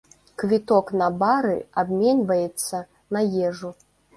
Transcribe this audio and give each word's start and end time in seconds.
Квіток 0.43 0.89
на 1.01 1.09
бары 1.23 1.57
абменьваецца 1.83 2.83
на 3.17 3.25
ежу. 3.49 3.75